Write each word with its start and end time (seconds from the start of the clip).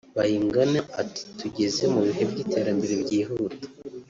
Bayingana 0.15 0.79
ati 1.01 1.21
“tugeze 1.39 1.83
mu 1.93 1.99
bihe 2.07 2.23
by’iterambere 2.31 2.93
byihuta 3.03 3.65